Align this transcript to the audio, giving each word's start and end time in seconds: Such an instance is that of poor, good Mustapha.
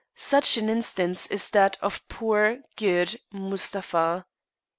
Such 0.15 0.57
an 0.57 0.67
instance 0.67 1.27
is 1.27 1.51
that 1.51 1.77
of 1.79 2.01
poor, 2.07 2.61
good 2.75 3.19
Mustapha. 3.31 4.25